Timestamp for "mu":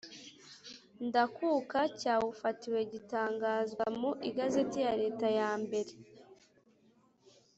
3.99-4.11